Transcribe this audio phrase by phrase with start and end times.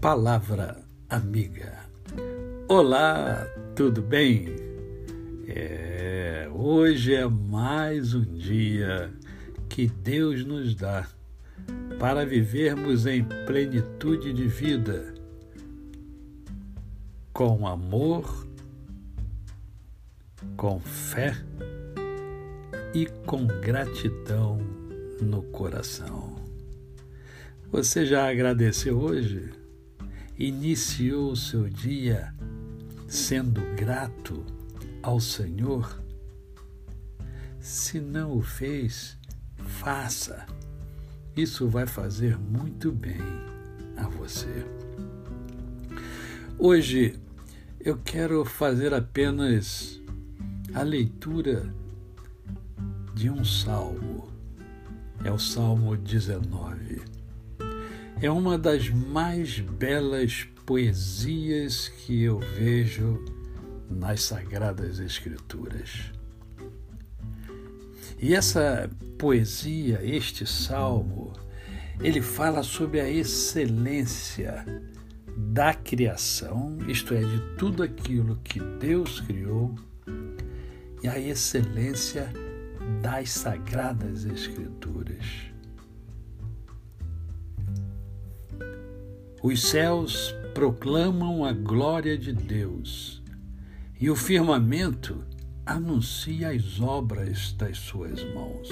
[0.00, 0.76] Palavra
[1.10, 1.80] Amiga.
[2.68, 4.46] Olá, tudo bem?
[5.48, 9.12] É, hoje é mais um dia
[9.68, 11.04] que Deus nos dá
[11.98, 15.12] para vivermos em plenitude de vida,
[17.32, 18.46] com amor,
[20.56, 21.34] com fé
[22.94, 24.60] e com gratidão
[25.20, 26.36] no coração.
[27.72, 29.57] Você já agradeceu hoje?
[30.38, 32.32] Iniciou o seu dia
[33.08, 34.46] sendo grato
[35.02, 36.00] ao Senhor?
[37.58, 39.18] Se não o fez,
[39.56, 40.46] faça.
[41.36, 43.20] Isso vai fazer muito bem
[43.96, 44.64] a você.
[46.56, 47.18] Hoje
[47.80, 50.00] eu quero fazer apenas
[50.72, 51.74] a leitura
[53.12, 54.28] de um salmo.
[55.24, 57.17] É o Salmo 19
[58.20, 63.24] é uma das mais belas poesias que eu vejo
[63.88, 66.12] nas Sagradas Escrituras.
[68.20, 71.32] E essa poesia, este salmo,
[72.00, 74.64] ele fala sobre a excelência
[75.36, 79.76] da criação, isto é, de tudo aquilo que Deus criou,
[81.04, 82.32] e a excelência
[83.00, 85.24] das Sagradas Escrituras.
[89.40, 93.22] Os céus proclamam a glória de Deus
[94.00, 95.24] e o firmamento
[95.64, 98.68] anuncia as obras das suas mãos.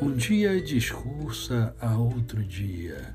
[0.00, 3.12] Um dia discursa a outro dia,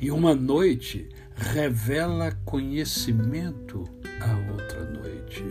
[0.00, 3.84] e uma noite revela conhecimento
[4.20, 5.44] a outra noite.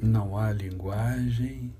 [0.00, 1.74] Não há linguagem,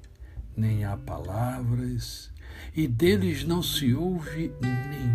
[0.55, 2.30] nem há palavras,
[2.77, 5.14] e deles não se ouve nenhum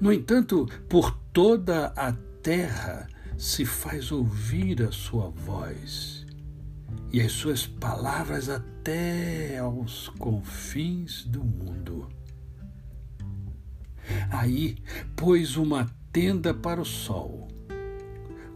[0.00, 6.24] No entanto, por toda a terra se faz ouvir a sua voz
[7.12, 12.08] e as suas palavras até aos confins do mundo.
[14.30, 14.76] Aí
[15.16, 17.48] pôs uma tenda para o sol,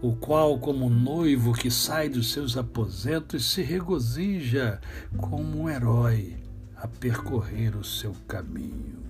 [0.01, 4.81] o qual, como noivo que sai dos seus aposentos, se regozija
[5.17, 6.37] como um herói
[6.77, 9.03] a percorrer o seu caminho.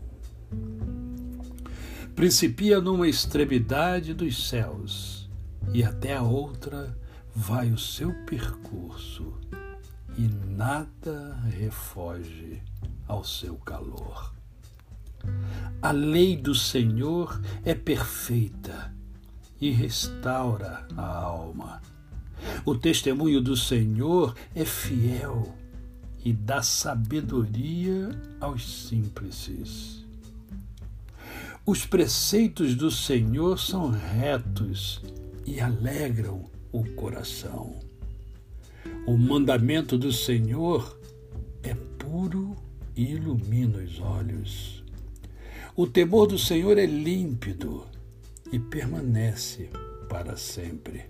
[2.15, 5.31] Principia numa extremidade dos céus
[5.73, 6.97] e até a outra
[7.35, 9.35] vai o seu percurso,
[10.19, 12.63] e nada refoge
[13.09, 14.35] ao seu calor.
[15.81, 18.95] A lei do Senhor é perfeita
[19.61, 21.81] e restaura a alma.
[22.65, 25.55] O testemunho do Senhor é fiel
[26.25, 30.02] e dá sabedoria aos simples.
[31.65, 35.01] Os preceitos do Senhor são retos
[35.47, 37.79] e alegram o coração.
[39.07, 40.99] O mandamento do Senhor
[41.63, 42.57] é puro
[42.97, 44.83] e ilumina os olhos.
[45.77, 47.87] O temor do Senhor é límpido
[48.51, 49.71] e permanece
[50.09, 51.05] para sempre.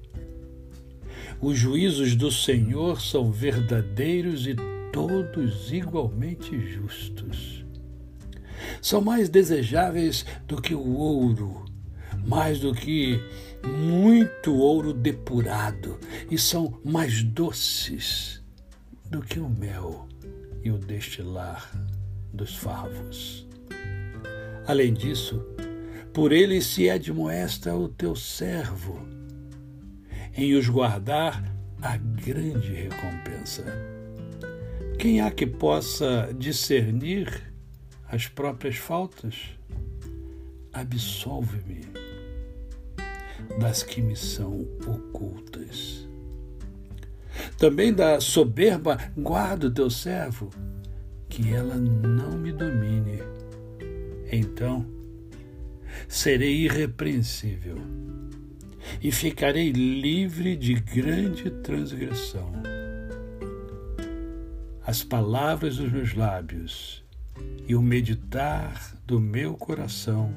[1.40, 4.54] Os juízos do Senhor são verdadeiros e
[4.92, 7.62] todos igualmente justos
[8.80, 11.64] são mais desejáveis do que o ouro,
[12.26, 13.20] mais do que
[13.66, 15.98] muito ouro depurado,
[16.30, 18.42] e são mais doces
[19.10, 20.08] do que o mel
[20.64, 21.70] e o destilar
[22.32, 23.46] dos favos.
[24.66, 25.44] Além disso,
[26.12, 29.00] por ele se admoesta o teu servo,
[30.34, 31.44] em os guardar
[31.80, 33.64] a grande recompensa.
[34.98, 37.51] Quem há que possa discernir
[38.12, 39.58] as próprias faltas,
[40.70, 41.80] absolve-me
[43.58, 46.06] das que me são ocultas.
[47.56, 50.50] Também da soberba guarda o teu servo,
[51.26, 53.20] que ela não me domine.
[54.30, 54.86] Então
[56.06, 57.78] serei irrepreensível
[59.00, 62.52] e ficarei livre de grande transgressão.
[64.84, 67.01] As palavras dos meus lábios
[67.72, 70.30] e o meditar do meu coração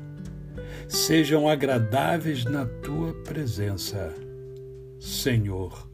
[0.87, 4.15] sejam agradáveis na tua presença,
[5.01, 5.89] Senhor,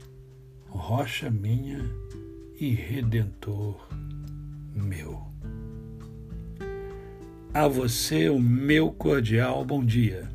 [0.69, 1.83] rocha minha
[2.59, 3.87] e redentor
[4.75, 5.19] meu.
[7.51, 10.29] A você o meu cordial bom dia.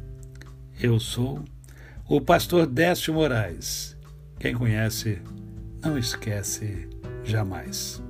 [0.82, 1.44] Eu sou
[2.08, 3.96] o pastor Décio Moraes.
[4.40, 5.22] Quem conhece,
[5.80, 6.88] não esquece
[7.22, 8.02] jamais.